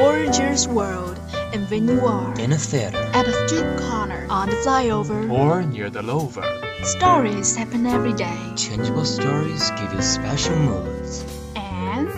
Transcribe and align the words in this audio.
gorgeous 0.00 0.66
world, 0.68 1.18
and 1.54 1.68
when 1.70 1.88
you 1.88 2.00
are 2.04 2.28
in 2.38 2.52
a 2.52 2.58
theater, 2.58 2.98
at 3.14 3.26
a 3.26 3.32
street 3.48 3.70
corner, 3.88 4.26
on 4.28 4.48
the 4.50 4.56
flyover, 4.56 5.30
or 5.30 5.62
near 5.62 5.88
the 5.90 6.02
lover. 6.02 6.44
Stories 6.84 7.56
happen 7.56 7.86
every 7.86 8.12
day. 8.12 8.36
Changeable 8.56 9.04
stories 9.06 9.70
give 9.78 9.92
you 9.94 10.02
special 10.02 10.56
moods. 10.56 11.24
And 11.56 12.08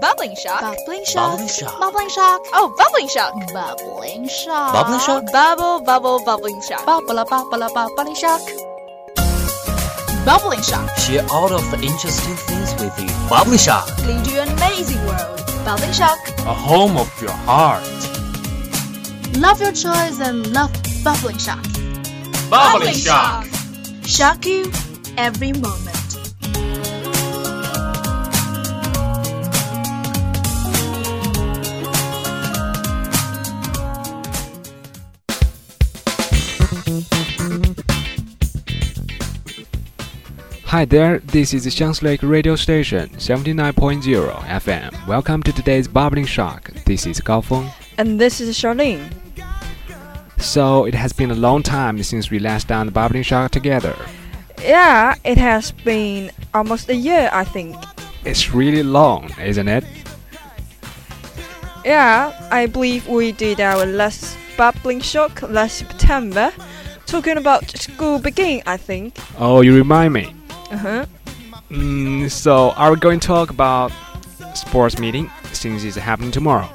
Bubbling 0.00 0.34
shock. 0.42 0.60
bubbling 0.60 1.04
shock. 1.06 1.30
Bubbling 1.38 1.48
shock. 1.48 1.78
bubbling 1.80 2.10
shock, 2.10 2.40
Oh, 2.52 2.66
bubbling 2.80 3.08
shock. 3.08 3.32
bubbling 3.54 4.28
shock, 4.28 4.72
Bubbling 4.74 5.00
shock? 5.06 5.22
Bubble, 5.32 5.80
bubble, 5.86 6.18
bubbling 6.24 6.60
shock. 6.68 6.84
bubble, 6.84 7.24
bubble, 7.24 7.68
bubbling 7.74 8.16
shock, 8.16 8.40
bubbling 10.26 10.62
shock. 10.62 10.90
Share 10.98 11.24
all 11.30 11.52
of 11.52 11.64
the 11.70 11.78
interesting 11.80 12.34
things 12.48 12.74
with 12.82 12.94
you. 12.98 13.08
Bubbling 13.30 13.58
shock. 13.58 13.86
Lead 14.04 14.26
you 14.26 14.40
an 14.40 14.48
amazing 14.58 15.00
world. 15.06 15.33
Bubbling 15.64 15.92
shock. 15.92 16.18
A 16.40 16.52
home 16.52 16.98
of 16.98 17.10
your 17.22 17.30
heart. 17.30 17.82
Love 19.38 19.62
your 19.62 19.72
choice 19.72 20.20
and 20.20 20.52
love 20.52 20.70
bubbling 21.02 21.38
shock. 21.38 21.64
Bubbling 22.50 22.92
shock. 22.92 23.46
Shock 24.04 24.44
you 24.44 24.70
every 25.16 25.54
moment. 25.54 25.93
Hi 40.74 40.84
there, 40.84 41.20
this 41.20 41.54
is 41.54 41.66
Xiang's 41.66 42.02
Lake 42.02 42.24
Radio 42.24 42.56
Station 42.56 43.08
79.0 43.10 44.02
FM. 44.02 45.06
Welcome 45.06 45.40
to 45.44 45.52
today's 45.52 45.86
Bubbling 45.86 46.26
Shock. 46.26 46.72
This 46.84 47.06
is 47.06 47.20
Gao 47.20 47.42
Feng. 47.42 47.70
And 47.96 48.20
this 48.20 48.40
is 48.40 48.58
Charlene. 48.58 49.08
So, 50.38 50.84
it 50.86 50.94
has 50.94 51.12
been 51.12 51.30
a 51.30 51.36
long 51.36 51.62
time 51.62 52.02
since 52.02 52.28
we 52.28 52.40
last 52.40 52.66
done 52.66 52.86
the 52.86 52.92
Bubbling 52.92 53.22
Shock 53.22 53.52
together. 53.52 53.94
Yeah, 54.60 55.14
it 55.22 55.38
has 55.38 55.70
been 55.70 56.32
almost 56.52 56.88
a 56.88 56.96
year, 56.96 57.30
I 57.32 57.44
think. 57.44 57.76
It's 58.24 58.52
really 58.52 58.82
long, 58.82 59.30
isn't 59.40 59.68
it? 59.68 59.84
Yeah, 61.84 62.48
I 62.50 62.66
believe 62.66 63.06
we 63.06 63.30
did 63.30 63.60
our 63.60 63.86
last 63.86 64.36
bubbling 64.56 65.02
shock 65.02 65.40
last 65.42 65.78
September. 65.78 66.50
Talking 67.06 67.36
about 67.36 67.70
school 67.78 68.18
begin, 68.18 68.64
I 68.66 68.76
think. 68.76 69.16
Oh, 69.38 69.60
you 69.60 69.72
remind 69.72 70.12
me. 70.12 70.34
Uh 70.70 70.76
huh. 70.76 71.06
Mm, 71.70 72.30
so, 72.30 72.70
are 72.72 72.92
we 72.92 72.98
going 72.98 73.20
to 73.20 73.26
talk 73.26 73.50
about 73.50 73.92
sports 74.54 74.98
meeting 74.98 75.30
since 75.52 75.84
it's 75.84 75.96
happening 75.96 76.30
tomorrow? 76.30 76.68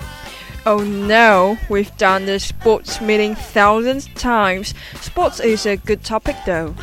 Oh 0.65 0.83
no, 0.83 1.57
we've 1.69 1.95
done 1.97 2.25
the 2.25 2.39
sports 2.39 3.01
meeting 3.01 3.35
thousands 3.35 4.07
times. 4.15 4.73
Sports 5.01 5.39
is 5.39 5.65
a 5.65 5.77
good 5.77 6.03
topic 6.03 6.35
though. 6.45 6.75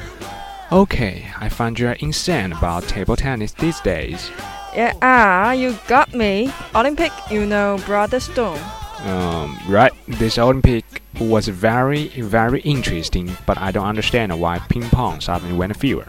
Okay, 0.72 1.26
I 1.38 1.48
find 1.48 1.78
you're 1.78 1.92
insane 1.92 2.52
about 2.52 2.88
table 2.88 3.16
tennis 3.16 3.52
these 3.52 3.80
days. 3.80 4.30
Yeah, 4.74 4.92
ah, 5.02 5.52
you 5.52 5.78
got 5.86 6.12
me. 6.14 6.52
Olympic, 6.74 7.12
you 7.30 7.46
know, 7.46 7.78
Brother 7.86 8.18
Stone. 8.18 8.58
Um, 9.04 9.58
right, 9.68 9.92
this 10.08 10.38
Olympic 10.38 11.02
was 11.20 11.46
very, 11.48 12.08
very 12.08 12.60
interesting, 12.62 13.36
but 13.46 13.56
I 13.58 13.70
don't 13.70 13.86
understand 13.86 14.38
why 14.40 14.58
ping 14.58 14.88
pong 14.90 15.20
suddenly 15.20 15.56
went 15.56 15.76
fever. 15.76 16.08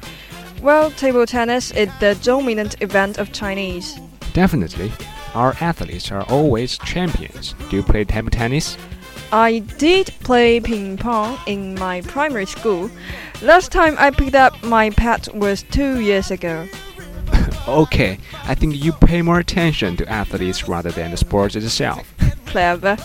Well, 0.61 0.91
table 0.91 1.25
tennis 1.25 1.71
is 1.71 1.89
the 1.99 2.17
dominant 2.23 2.81
event 2.81 3.19
of 3.19 3.31
Chinese. 3.31 3.99
Definitely, 4.33 4.91
our 5.33 5.55
athletes 5.61 6.11
are 6.11 6.23
always 6.23 6.77
champions. 6.79 7.53
Do 7.69 7.75
you 7.77 7.83
play 7.83 8.03
table 8.03 8.31
tennis? 8.31 8.77
I 9.31 9.59
did 9.77 10.07
play 10.21 10.59
ping 10.59 10.97
pong 10.97 11.37
in 11.45 11.75
my 11.75 12.01
primary 12.01 12.45
school. 12.45 12.89
Last 13.41 13.71
time 13.71 13.95
I 13.99 14.09
picked 14.11 14.35
up 14.35 14.61
my 14.63 14.89
pet 14.89 15.27
was 15.35 15.63
two 15.63 15.99
years 15.99 16.31
ago. 16.31 16.67
Okay, 17.67 18.17
I 18.45 18.55
think 18.55 18.81
you 18.81 18.93
pay 18.93 19.21
more 19.21 19.39
attention 19.39 19.97
to 19.97 20.09
athletes 20.09 20.69
rather 20.69 20.89
than 20.89 21.11
the 21.11 21.17
sport 21.17 21.53
itself. 21.53 22.13
Clever. 22.45 22.95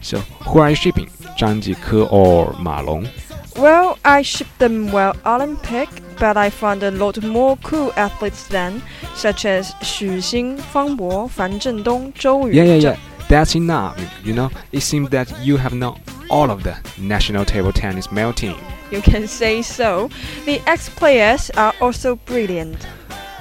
So, 0.00 0.20
who 0.20 0.60
are 0.60 0.70
you 0.70 0.76
shipping? 0.76 1.06
Zhang 1.36 1.60
Jike 1.60 2.12
or 2.12 2.52
Ma 2.60 2.80
Long? 2.82 3.08
Well, 3.56 3.98
I 4.04 4.22
shipped 4.22 4.60
them 4.60 4.92
well 4.92 5.16
Olympic, 5.26 5.88
but 6.18 6.36
I 6.36 6.50
found 6.50 6.82
a 6.82 6.90
lot 6.90 7.22
more 7.22 7.56
cool 7.58 7.92
athletes 7.96 8.48
then, 8.48 8.82
such 9.14 9.44
as 9.44 9.72
Xu 9.74 10.18
Xin, 10.18 10.60
Fang 10.60 10.96
Bo, 10.96 11.28
Fan 11.28 11.58
Zhendong, 11.60 12.14
Zhou 12.14 12.46
Yu. 12.46 12.52
Yeah, 12.52 12.64
yeah, 12.64 12.74
yeah. 12.74 12.96
That's 13.28 13.56
enough. 13.56 13.98
You 14.24 14.34
know, 14.34 14.50
it 14.72 14.80
seems 14.80 15.10
that 15.10 15.32
you 15.40 15.56
have 15.56 15.74
known 15.74 16.00
all 16.30 16.50
of 16.50 16.62
the 16.62 16.76
national 16.98 17.44
table 17.44 17.72
tennis 17.72 18.10
male 18.12 18.32
team. 18.32 18.56
You 18.90 19.02
can 19.02 19.26
say 19.26 19.62
so. 19.62 20.10
The 20.44 20.60
ex-players 20.66 21.50
are 21.50 21.74
also 21.80 22.16
brilliant. 22.16 22.86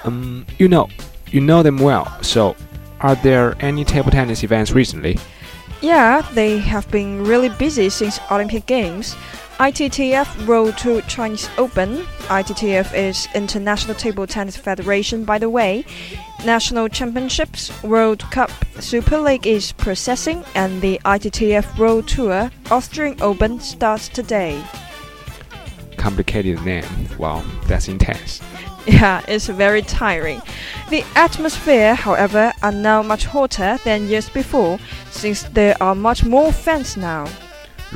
Um, 0.04 0.46
you 0.58 0.68
know, 0.68 0.90
you 1.28 1.42
know 1.42 1.62
them 1.62 1.78
well. 1.78 2.12
So, 2.24 2.56
are 3.02 3.16
there 3.16 3.56
any 3.60 3.86
table 3.86 4.12
tennis 4.12 4.44
events 4.44 4.72
recently? 4.72 5.20
Yeah, 5.86 6.28
they 6.34 6.58
have 6.58 6.90
been 6.90 7.24
really 7.24 7.50
busy 7.50 7.90
since 7.90 8.20
Olympic 8.32 8.66
Games. 8.66 9.16
ITTF 9.60 10.48
Road 10.48 10.76
to 10.80 11.04
Chinese 11.04 11.48
Open. 11.60 11.98
ITTF 12.28 12.92
is 12.96 13.28
International 13.36 13.94
Table 13.94 14.26
Tennis 14.26 14.58
Federation, 14.58 15.26
by 15.26 15.38
the 15.38 15.48
way. 15.48 15.86
National 16.44 16.90
Championships, 16.90 17.70
World 17.84 18.22
Cup, 18.32 18.50
Super 18.80 19.20
League 19.20 19.46
is 19.46 19.74
processing, 19.74 20.44
and 20.56 20.82
the 20.82 21.00
ITTF 21.06 21.78
Road 21.78 22.08
Tour 22.08 22.50
Austrian 22.72 23.22
Open 23.22 23.60
starts 23.60 24.10
today. 24.10 24.60
Complicated 25.98 26.60
name. 26.66 26.84
Wow, 27.20 27.44
that's 27.68 27.90
intense. 27.90 28.42
Yeah, 28.88 29.24
it's 29.28 29.48
very 29.48 29.82
tiring. 29.82 30.42
The 30.90 31.04
atmosphere, 31.16 31.96
however, 31.96 32.54
are 32.62 32.72
now 32.72 33.02
much 33.02 33.26
hotter 33.26 33.80
than 33.84 34.08
years 34.08 34.30
before, 34.30 34.80
since 35.10 35.44
there 35.44 35.76
are 35.82 35.96
much 35.96 36.24
more 36.24 36.52
fans 36.52 36.96
now. 36.96 37.28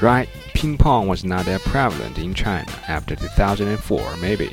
Right, 0.02 0.30
ping 0.54 0.78
pong 0.78 1.08
was 1.08 1.24
not 1.24 1.46
that 1.46 1.62
prevalent 1.62 2.18
in 2.18 2.34
China 2.34 2.72
after 2.88 3.16
2004, 3.16 4.18
maybe. 4.18 4.52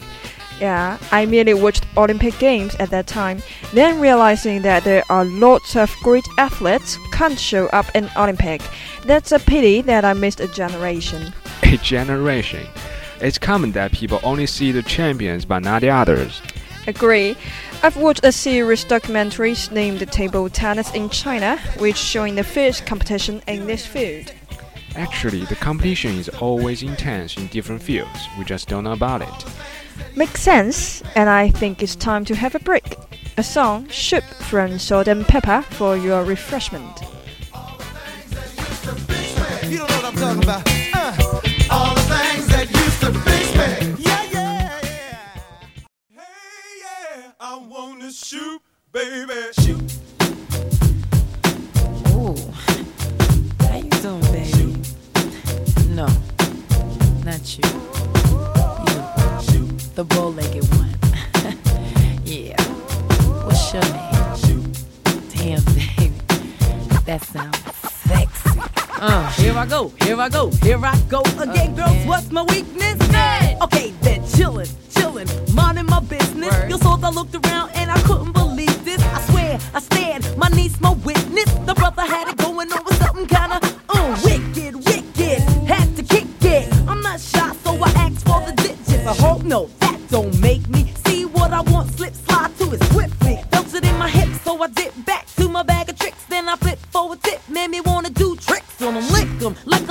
Yeah, 0.61 0.99
I 1.13 1.27
merely 1.27 1.55
watched 1.55 1.87
Olympic 1.97 2.39
Games 2.39 2.75
at 2.77 2.91
that 2.91 3.07
time, 3.07 3.43
then 3.75 4.01
realizing 4.01 4.63
that 4.63 4.85
there 4.85 5.05
are 5.11 5.25
lots 5.25 5.77
of 5.77 5.95
great 6.03 6.27
athletes 6.39 6.99
can't 7.13 7.39
show 7.39 7.67
up 7.69 7.87
in 7.95 8.09
Olympic. 8.17 8.63
That's 9.05 9.33
a 9.33 9.39
pity 9.39 9.83
that 9.83 10.05
I 10.05 10.15
missed 10.15 10.41
a 10.41 10.49
generation. 10.49 11.33
A 11.63 11.77
generation. 11.79 12.67
It's 13.21 13.38
common 13.38 13.72
that 13.72 13.93
people 13.93 14.21
only 14.22 14.47
see 14.47 14.72
the 14.72 14.82
champions 14.82 15.44
but 15.44 15.62
not 15.62 15.81
the 15.81 15.91
others. 15.91 16.43
Agree. 16.87 17.37
I've 17.82 17.97
watched 17.97 18.25
a 18.25 18.32
series 18.32 18.84
documentaries 18.84 19.72
named 19.72 20.00
Table 20.12 20.49
Tennis 20.49 20.93
in 20.94 21.09
China, 21.10 21.59
which 21.78 21.97
showing 21.97 22.34
the 22.37 22.44
fierce 22.44 22.81
competition 22.81 23.43
in 23.49 23.66
this 23.66 23.84
field. 23.84 24.32
Actually, 24.94 25.44
the 25.44 25.56
competition 25.56 26.12
is 26.16 26.28
always 26.28 26.82
intense 26.82 27.37
in 27.37 27.49
different 27.49 27.82
fields. 27.82 28.28
We 28.38 28.44
just 28.44 28.69
don't 28.69 28.84
know 28.84 28.93
about 28.93 29.22
it. 29.22 29.44
Makes 30.16 30.43
sense, 30.43 31.03
and 31.15 31.28
I 31.28 31.50
think 31.50 31.82
it's 31.82 31.97
time 31.97 32.25
to 32.26 32.34
have 32.34 32.55
a 32.55 32.60
break. 32.60 32.97
A 33.37 33.43
song, 33.43 33.88
Shoop 33.88 34.25
from 34.25 34.78
Salt-N-Pepa, 34.78 35.65
for 35.65 35.97
your 35.97 36.25
refreshment. 36.25 37.00
You 39.69 39.84
here 70.17 70.25
I 70.25 70.29
go, 70.31 70.51
here 70.63 70.81
I 70.83 70.99
go 71.11 71.21
again, 71.39 71.75
girls. 71.75 72.07
What's 72.07 72.31
my 72.31 72.43
weakness? 72.45 72.95
Okay, 73.61 73.91
then 74.01 74.23
chillin', 74.23 74.67
chillin', 74.89 75.29
minding 75.55 75.85
my 75.87 76.01
business. 76.01 76.55
You 76.71 76.79
saw 76.79 76.99
I 77.03 77.11
looked 77.11 77.35
around 77.35 77.73
and 77.75 77.91
I 77.91 78.01
couldn't 78.01 78.33
believe 78.33 78.83
this. 78.83 79.03
I 79.03 79.21
swear, 79.29 79.59
I 79.75 79.81
stand, 79.81 80.35
my 80.39 80.49
niece, 80.49 80.81
my 80.81 80.93
witness. 81.05 81.53
The 81.67 81.75
brother 81.75 82.01
had 82.01 82.29
it 82.29 82.39
going 82.39 82.73
on 82.73 82.83
with 82.87 82.97
something 82.97 83.27
kinda 83.27 83.61
uh, 83.91 84.21
wicked, 84.25 84.77
wicked. 84.87 85.41
Had 85.69 85.95
to 85.97 86.03
kick 86.03 86.27
it. 86.41 86.73
I'm 86.89 87.03
not 87.03 87.21
shy, 87.21 87.53
so 87.63 87.75
I 87.75 87.91
asked 87.91 88.25
for 88.27 88.41
the 88.41 88.53
digits. 88.57 89.07
I 89.07 89.15
hope 89.15 89.43
no, 89.45 89.69
that 89.81 90.01
don't 90.09 90.41
make 90.41 90.67
me 90.71 90.95
see 91.05 91.27
what 91.27 91.53
I 91.53 91.61
want. 91.61 91.93
Slip 91.93 92.15
slide 92.15 92.57
to 92.59 92.73
it 92.73 92.83
swiftly. 92.85 93.43
Felt 93.51 93.75
it 93.75 93.85
in 93.85 93.99
my 93.99 94.09
hips, 94.09 94.41
so 94.41 94.63
I 94.63 94.69
dip 94.69 94.95
back 95.05 95.27
to 95.37 95.47
my 95.51 95.63
bag 95.63 95.91
of 95.91 95.99
tricks. 95.99 96.25
Then 96.25 96.49
I 96.49 96.57
flip 96.57 96.79
forward 96.91 97.23
tip, 97.23 97.47
made 97.51 97.69
me 97.69 97.83
wanna 97.83 98.11
do 98.11 98.35
tricks 98.37 98.81
on 98.83 98.95
them, 98.95 99.09
lick 99.09 99.39
them 99.39 99.57
like 99.67 99.86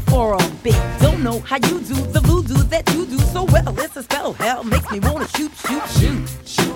for 0.00 0.34
a 0.34 0.62
bit. 0.62 1.00
Don't 1.00 1.22
know 1.22 1.40
how 1.40 1.56
you 1.56 1.80
do 1.80 1.94
the 1.94 2.20
voodoo 2.20 2.62
that 2.64 2.88
you 2.94 3.06
do 3.06 3.18
so 3.18 3.44
well. 3.44 3.78
It's 3.78 3.96
a 3.96 4.02
spell, 4.02 4.32
hell 4.34 4.64
makes 4.64 4.90
me 4.90 5.00
wanna 5.00 5.28
shoot, 5.28 5.52
shoot, 5.56 6.28
shoot. 6.46 6.72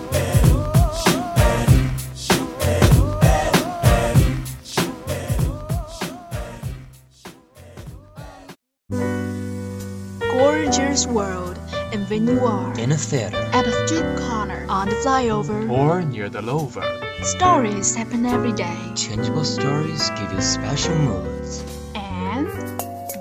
Gorgeous 10.20 11.06
world, 11.06 11.58
and 11.92 12.08
when 12.08 12.26
you 12.26 12.40
are 12.40 12.72
In 12.78 12.92
a 12.92 12.96
theater. 12.96 13.36
at 13.52 13.66
a 13.66 13.72
street 13.86 14.16
corner, 14.28 14.64
on 14.68 14.88
the 14.88 14.94
flyover, 14.96 15.68
Or 15.70 16.02
near 16.02 16.28
the 16.28 16.42
lover. 16.42 16.84
stories 17.22 17.94
happen 17.94 18.24
every 18.26 18.52
day. 18.52 18.76
Changeable 18.94 19.44
stories 19.44 20.10
give 20.10 20.32
you 20.32 20.40
special 20.40 20.94
moods. 20.96 21.64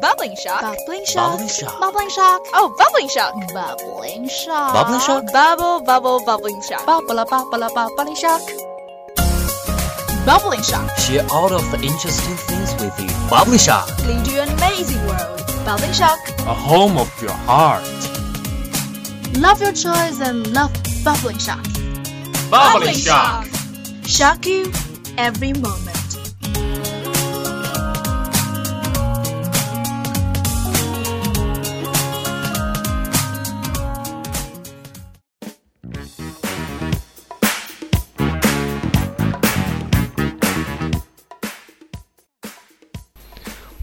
And 0.06 0.12
Bubbling 0.18 0.36
shock. 0.36 0.62
bubbling 0.62 1.06
shock, 1.06 1.32
Bubbling 1.32 1.50
shock. 1.50 1.80
bubbling 1.80 2.10
shock, 2.10 2.42
Oh, 2.54 2.76
bubbling 2.78 3.10
shock. 3.10 3.34
bubbling 3.54 4.30
shock, 4.30 4.74
Bubbling 4.74 5.00
shock? 5.00 5.24
Bubble, 5.34 5.82
bubble, 5.84 6.24
bubbling 6.24 6.62
shock. 6.62 6.86
bubble, 6.86 7.26
bubble, 7.26 7.70
bubbling 7.74 8.16
shock, 8.16 8.42
bubbling 10.24 10.62
shock. 10.62 10.96
Share 11.00 11.26
all 11.32 11.52
of 11.52 11.64
the 11.72 11.82
interesting 11.82 12.36
things 12.46 12.74
with 12.80 12.94
you. 13.00 13.10
Bubbly 13.32 13.58
Shock. 13.58 13.88
Lead 14.06 14.28
you 14.28 14.42
an 14.42 14.50
amazing 14.50 15.04
world. 15.08 15.42
Bubbling 15.66 15.94
shock. 15.94 16.20
A 16.42 16.54
home 16.54 16.98
of 17.00 17.10
your 17.22 17.34
heart. 17.50 17.84
Love 19.38 19.60
your 19.60 19.74
choice 19.74 20.20
and 20.22 20.46
love 20.54 20.72
Bubbling 21.04 21.40
shock. 21.40 21.66
Bubbling 22.52 22.94
shock. 22.94 23.48
Shock 24.06 24.46
you 24.46 24.72
every 25.18 25.54
moment. 25.54 25.85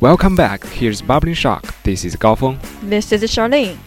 Welcome 0.03 0.35
back. 0.35 0.65
Here's 0.65 1.01
Bubbling 1.01 1.35
Shock. 1.35 1.81
This 1.85 2.05
is 2.05 2.17
Gaofeng. 2.17 2.59
This 2.83 3.13
is 3.13 3.23
Charlene. 3.23 3.79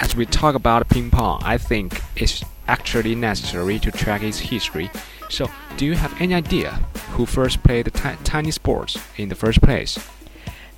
As 0.00 0.16
we 0.16 0.26
talk 0.26 0.56
about 0.56 0.88
ping 0.88 1.08
pong, 1.08 1.40
I 1.44 1.56
think 1.56 2.02
it's 2.16 2.42
actually 2.66 3.14
necessary 3.14 3.78
to 3.78 3.92
track 3.92 4.24
its 4.24 4.40
history. 4.40 4.90
So, 5.28 5.48
do 5.76 5.86
you 5.86 5.94
have 5.94 6.20
any 6.20 6.34
idea 6.34 6.72
who 7.12 7.26
first 7.26 7.62
played 7.62 7.84
the 7.84 7.92
ti- 7.92 8.18
tiny 8.24 8.50
sports 8.50 8.98
in 9.18 9.28
the 9.28 9.36
first 9.36 9.62
place? 9.62 10.00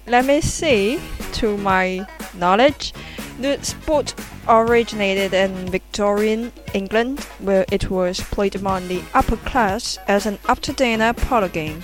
Let 0.06 0.26
me 0.26 0.42
see. 0.42 1.00
To 1.40 1.56
my 1.56 2.06
knowledge, 2.34 2.92
the 3.40 3.56
sport 3.62 4.14
originated 4.46 5.32
in 5.32 5.70
Victorian 5.70 6.52
England, 6.74 7.20
where 7.40 7.64
it 7.72 7.88
was 7.88 8.20
played 8.20 8.54
among 8.54 8.88
the 8.88 9.02
upper 9.14 9.36
class 9.48 9.96
as 10.08 10.26
an 10.26 10.38
after-dinner 10.46 11.14
parlor 11.14 11.48
game. 11.48 11.82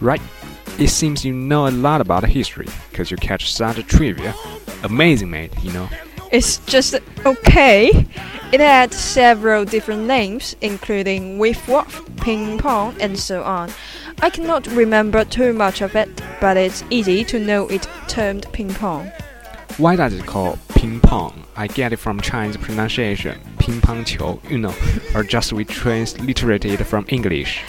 Right? 0.00 0.20
It 0.78 0.88
seems 0.88 1.24
you 1.24 1.32
know 1.32 1.68
a 1.68 1.70
lot 1.70 2.00
about 2.00 2.24
history, 2.24 2.66
because 2.90 3.10
you 3.10 3.16
catch 3.16 3.52
such 3.52 3.78
a 3.78 3.82
trivia. 3.82 4.34
Amazing, 4.82 5.30
mate, 5.30 5.52
you 5.62 5.72
know. 5.72 5.88
It's 6.32 6.58
just 6.64 6.94
okay. 7.26 8.06
It 8.52 8.60
had 8.60 8.92
several 8.92 9.64
different 9.64 10.06
names, 10.06 10.56
including 10.60 11.38
whiff 11.38 11.68
waff, 11.68 12.02
ping 12.16 12.58
pong, 12.58 12.96
and 13.00 13.18
so 13.18 13.42
on. 13.42 13.70
I 14.22 14.30
cannot 14.30 14.66
remember 14.68 15.24
too 15.24 15.52
much 15.52 15.82
of 15.82 15.94
it, 15.94 16.08
but 16.40 16.56
it's 16.56 16.84
easy 16.90 17.22
to 17.24 17.38
know 17.38 17.68
it 17.68 17.86
termed 18.08 18.46
ping 18.52 18.72
pong. 18.72 19.12
Why 19.76 19.96
does 19.96 20.14
it 20.14 20.26
call 20.26 20.58
ping 20.70 21.00
pong? 21.00 21.44
I 21.54 21.66
get 21.66 21.92
it 21.92 21.98
from 21.98 22.20
Chinese 22.20 22.56
pronunciation, 22.56 23.38
ping 23.58 23.80
pong 23.80 24.04
球, 24.04 24.40
you 24.48 24.58
know, 24.58 24.74
or 25.14 25.22
just 25.22 25.52
we 25.52 25.64
transliterated 25.64 26.80
it 26.80 26.84
from 26.84 27.04
English. 27.08 27.62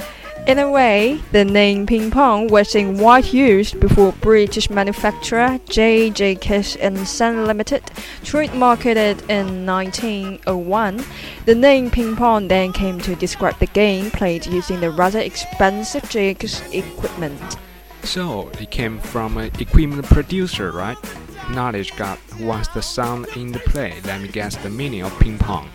In 0.45 0.59
a 0.59 0.69
way, 0.69 1.21
the 1.31 1.45
name 1.45 1.85
ping 1.85 2.11
pong 2.11 2.47
was 2.49 2.75
in 2.75 2.97
wide 2.97 3.31
use 3.31 3.71
before 3.71 4.11
British 4.19 4.69
manufacturer 4.69 5.57
J. 5.69 6.09
Jaques 6.09 6.75
and 6.75 7.07
Son 7.07 7.45
Limited 7.45 7.83
trademarked 8.23 8.85
it 8.85 9.21
in 9.29 9.65
1901. 9.65 11.05
The 11.45 11.55
name 11.55 11.89
ping 11.89 12.17
pong 12.17 12.49
then 12.49 12.73
came 12.73 12.99
to 12.99 13.15
describe 13.15 13.57
the 13.59 13.67
game 13.67 14.11
played 14.11 14.45
using 14.45 14.81
the 14.81 14.91
rather 14.91 15.19
expensive 15.19 16.09
Jaques 16.09 16.61
equipment. 16.73 17.39
So, 18.03 18.49
it 18.59 18.69
came 18.69 18.99
from 18.99 19.37
an 19.37 19.49
equipment 19.61 20.03
producer, 20.07 20.71
right? 20.71 20.97
Knowledge 21.51 21.95
got 21.95 22.19
once 22.41 22.67
the 22.67 22.81
sound 22.81 23.27
in 23.37 23.53
the 23.53 23.59
play, 23.59 24.01
let 24.03 24.19
me 24.21 24.27
guess 24.27 24.57
the 24.57 24.69
meaning 24.69 25.03
of 25.03 25.17
ping 25.21 25.37
pong. 25.37 25.69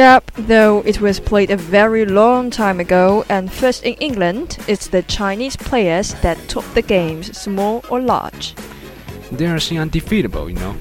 Yep, 0.00 0.30
though 0.48 0.80
it 0.86 1.02
was 1.02 1.20
played 1.20 1.50
a 1.50 1.58
very 1.58 2.06
long 2.06 2.48
time 2.48 2.80
ago 2.80 3.22
and 3.28 3.52
first 3.52 3.84
in 3.84 3.92
England, 3.96 4.56
it's 4.66 4.88
the 4.88 5.02
Chinese 5.02 5.56
players 5.56 6.14
that 6.22 6.38
taught 6.48 6.64
the 6.72 6.80
games, 6.80 7.36
small 7.36 7.84
or 7.90 8.00
large. 8.00 8.54
They 9.30 9.44
are 9.44 9.60
seen 9.60 9.76
undefeatable, 9.78 10.48
you 10.48 10.56
know. 10.56 10.74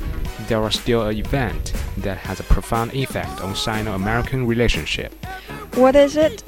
There 0.48 0.62
was 0.62 0.76
still 0.76 1.06
an 1.06 1.18
event 1.18 1.74
that 1.98 2.16
has 2.20 2.40
a 2.40 2.44
profound 2.44 2.94
effect 2.94 3.42
on 3.42 3.56
Sino-American 3.56 4.48
relationship. 4.48 5.12
What 5.76 5.98
is 5.98 6.16
it? 6.16 6.42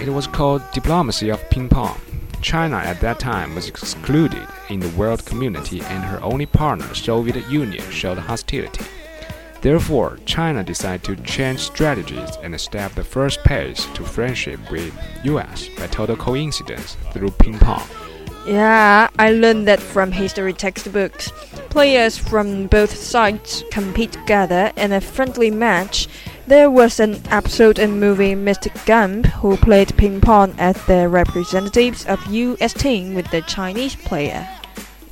It 0.00 0.10
was 0.10 0.28
called 0.28 0.62
diplomacy 0.70 1.30
of 1.30 1.50
ping 1.50 1.68
pong. 1.68 2.00
China 2.42 2.76
at 2.76 3.00
that 3.00 3.18
time 3.18 3.56
was 3.56 3.66
excluded 3.68 4.46
in 4.68 4.78
the 4.78 4.90
world 4.90 5.26
community 5.26 5.80
and 5.80 6.04
her 6.04 6.22
only 6.22 6.46
partner, 6.46 6.94
Soviet 6.94 7.44
Union, 7.50 7.82
showed 7.90 8.18
hostility. 8.18 8.84
Therefore, 9.64 10.18
China 10.26 10.62
decided 10.62 11.04
to 11.04 11.16
change 11.24 11.60
strategies 11.60 12.36
and 12.42 12.60
step 12.60 12.92
the 12.92 13.02
first 13.02 13.42
pace 13.44 13.86
to 13.94 14.04
friendship 14.04 14.60
with 14.70 14.92
US 15.24 15.70
by 15.78 15.86
total 15.86 16.16
coincidence 16.16 16.98
through 17.14 17.30
ping 17.30 17.58
pong. 17.58 17.88
Yeah, 18.46 19.08
I 19.18 19.30
learned 19.30 19.66
that 19.68 19.80
from 19.80 20.12
history 20.12 20.52
textbooks. 20.52 21.30
Players 21.70 22.18
from 22.18 22.66
both 22.66 22.94
sides 22.94 23.64
compete 23.70 24.12
together 24.12 24.70
in 24.76 24.92
a 24.92 25.00
friendly 25.00 25.50
match. 25.50 26.08
There 26.46 26.70
was 26.70 27.00
an 27.00 27.22
episode 27.30 27.78
in 27.78 27.98
movie 27.98 28.34
Mr. 28.34 28.68
Gump 28.84 29.24
who 29.40 29.56
played 29.56 29.96
ping 29.96 30.20
pong 30.20 30.54
as 30.58 30.76
the 30.84 31.08
representatives 31.08 32.04
of 32.04 32.20
US 32.26 32.74
team 32.74 33.14
with 33.14 33.30
the 33.30 33.40
Chinese 33.40 33.96
player. 33.96 34.46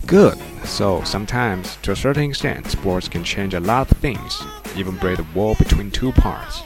Good. 0.07 0.39
So 0.65 1.03
sometimes, 1.05 1.77
to 1.83 1.93
a 1.93 1.97
certain 1.97 2.31
extent, 2.31 2.67
sports 2.67 3.09
can 3.09 3.25
change 3.25 3.55
a 3.55 3.61
lot 3.61 3.91
of 3.91 3.99
things, 3.99 4.43
even 4.77 4.97
break 4.97 5.17
the 5.17 5.27
wall 5.35 5.55
between 5.55 5.91
two 5.91 6.13
parts. 6.13 6.63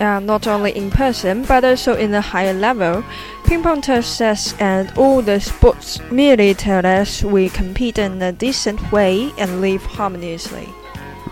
Uh, 0.00 0.20
not 0.20 0.46
only 0.46 0.70
in 0.76 0.90
person 0.90 1.42
but 1.44 1.64
also 1.64 1.96
in 1.96 2.14
a 2.14 2.20
higher 2.20 2.52
level. 2.52 3.02
Ping 3.44 3.62
pong 3.62 3.80
tests 3.80 4.54
and 4.60 4.92
all 4.96 5.22
the 5.22 5.40
sports 5.40 6.00
merely 6.10 6.54
tell 6.54 6.86
us 6.86 7.24
we 7.24 7.48
compete 7.48 7.98
in 7.98 8.22
a 8.22 8.30
decent 8.30 8.80
way 8.92 9.32
and 9.38 9.60
live 9.60 9.82
harmoniously. 9.82 10.68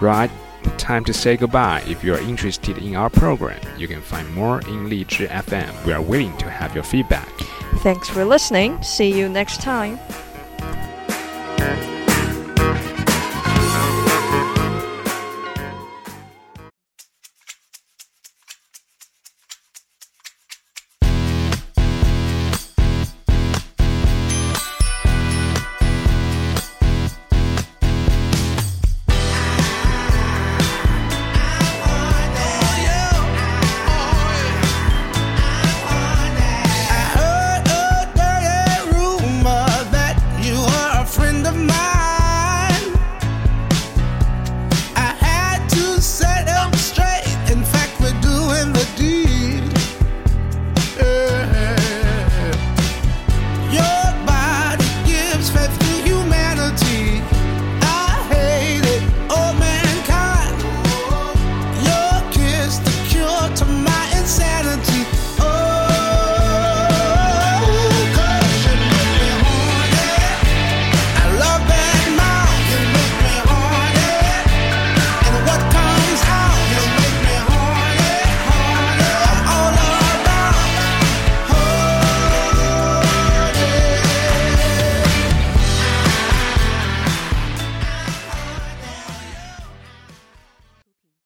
Right? 0.01 0.31
Time 0.79 1.05
to 1.05 1.13
say 1.13 1.37
goodbye. 1.37 1.85
If 1.87 2.03
you 2.03 2.15
are 2.15 2.21
interested 2.21 2.79
in 2.79 2.97
our 2.97 3.09
program, 3.09 3.61
you 3.79 3.87
can 3.87 4.03
find 4.03 4.29
more 4.35 4.61
in 4.63 4.89
Lizhi 4.91 5.29
FM. 5.29 5.87
We 5.87 5.93
are 5.93 6.03
willing 6.03 6.37
to 6.39 6.51
have 6.51 6.75
your 6.75 6.85
feedback. 6.85 7.29
Thanks 7.83 8.09
for 8.09 8.25
listening. 8.25 8.83
See 8.83 9.17
you 9.17 9.29
next 9.29 9.61
time. 9.61 9.99